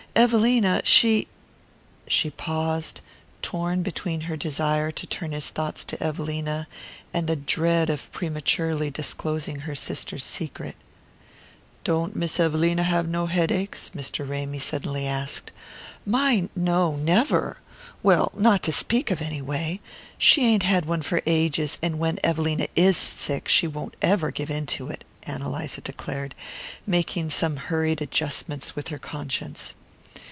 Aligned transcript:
Evelina, 0.13 0.81
she" 0.83 1.25
She 2.07 2.29
paused, 2.31 2.99
torn 3.41 3.81
between 3.81 4.21
her 4.21 4.35
desire 4.35 4.91
to 4.91 5.07
turn 5.07 5.31
his 5.31 5.47
thoughts 5.47 5.85
to 5.85 6.03
Evelina, 6.03 6.67
and 7.13 7.27
the 7.27 7.37
dread 7.37 7.89
of 7.89 8.11
prematurely 8.11 8.89
disclosing 8.91 9.59
her 9.59 9.73
sister's 9.73 10.25
secret. 10.25 10.75
"Don't 11.85 12.13
Miss 12.13 12.41
Evelina 12.41 12.83
have 12.83 13.07
no 13.07 13.27
headaches?" 13.27 13.89
Mr. 13.95 14.27
Ramy 14.27 14.59
suddenly 14.59 15.07
asked. 15.07 15.49
"My, 16.05 16.49
no, 16.57 16.97
never 16.97 17.59
well, 18.03 18.33
not 18.35 18.63
to 18.63 18.73
speak 18.73 19.11
of, 19.11 19.21
anyway. 19.21 19.79
She 20.17 20.43
ain't 20.45 20.63
had 20.63 20.83
one 20.83 21.03
for 21.03 21.21
ages, 21.25 21.77
and 21.81 21.99
when 21.99 22.19
Evelina 22.21 22.67
IS 22.75 22.97
sick 22.97 23.47
she 23.47 23.65
won't 23.65 23.95
never 24.03 24.29
give 24.29 24.49
in 24.49 24.65
to 24.67 24.89
it," 24.89 25.05
Ann 25.23 25.41
Eliza 25.41 25.79
declared, 25.79 26.35
making 26.85 27.29
some 27.29 27.55
hurried 27.55 28.01
adjustments 28.01 28.75
with 28.75 28.89
her 28.89 28.99
conscience. 28.99 29.73